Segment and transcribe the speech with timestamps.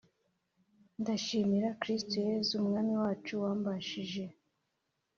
[1.01, 4.23] Ndashimira Kristo Yesu Umwami wacu wambashishije